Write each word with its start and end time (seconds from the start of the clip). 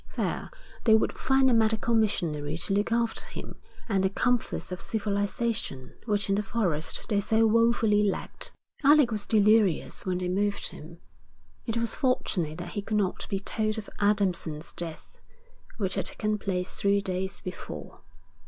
There 0.17 0.49
they 0.85 0.95
would 0.95 1.15
find 1.15 1.47
a 1.47 1.53
medical 1.53 1.93
missionary 1.93 2.57
to 2.57 2.73
look 2.73 2.91
after 2.91 3.23
him 3.25 3.57
and 3.87 4.03
the 4.03 4.09
comforts 4.09 4.71
of 4.71 4.81
civilisation 4.81 5.93
which 6.05 6.27
in 6.27 6.33
the 6.33 6.41
forest 6.41 7.05
they 7.07 7.19
so 7.19 7.45
woefully 7.45 8.01
lacked. 8.01 8.51
Alec 8.83 9.11
was 9.11 9.27
delirious 9.27 10.03
when 10.03 10.17
they 10.17 10.27
moved 10.27 10.69
him. 10.69 10.97
It 11.67 11.77
was 11.77 11.93
fortunate 11.93 12.57
that 12.57 12.69
he 12.71 12.81
could 12.81 12.97
not 12.97 13.29
be 13.29 13.39
told 13.39 13.77
of 13.77 13.91
Adamson's 13.99 14.71
death, 14.71 15.19
which 15.77 15.93
had 15.93 16.05
taken 16.05 16.39
place 16.39 16.79
three 16.79 16.99
days 16.99 17.39
before. 17.39 18.01